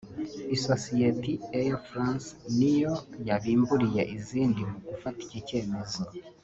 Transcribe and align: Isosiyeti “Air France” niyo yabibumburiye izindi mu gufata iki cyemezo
Isosiyeti 0.55 1.33
“Air 1.59 1.73
France” 1.87 2.27
niyo 2.57 2.93
yabibumburiye 3.27 4.01
izindi 4.17 4.61
mu 4.69 4.77
gufata 4.87 5.19
iki 5.25 5.39
cyemezo 5.47 6.01